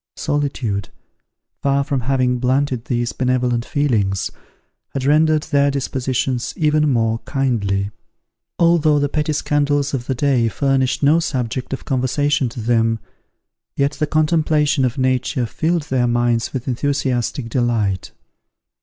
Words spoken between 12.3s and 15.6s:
to them, yet the contemplation of nature